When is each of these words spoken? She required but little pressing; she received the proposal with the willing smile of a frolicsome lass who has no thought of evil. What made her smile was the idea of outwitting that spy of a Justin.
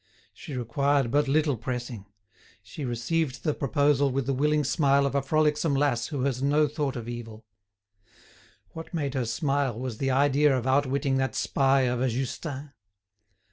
She 0.33 0.55
required 0.55 1.11
but 1.11 1.27
little 1.27 1.55
pressing; 1.55 2.07
she 2.63 2.85
received 2.85 3.43
the 3.43 3.53
proposal 3.53 4.09
with 4.09 4.25
the 4.25 4.33
willing 4.33 4.63
smile 4.63 5.05
of 5.05 5.13
a 5.13 5.21
frolicsome 5.21 5.75
lass 5.75 6.07
who 6.07 6.23
has 6.23 6.41
no 6.41 6.67
thought 6.67 6.95
of 6.95 7.07
evil. 7.07 7.45
What 8.71 8.95
made 8.95 9.13
her 9.13 9.25
smile 9.25 9.77
was 9.79 9.99
the 9.99 10.09
idea 10.09 10.57
of 10.57 10.65
outwitting 10.65 11.17
that 11.17 11.35
spy 11.35 11.81
of 11.81 12.01
a 12.01 12.09
Justin. 12.09 12.71